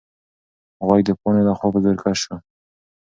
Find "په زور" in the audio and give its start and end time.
1.73-1.95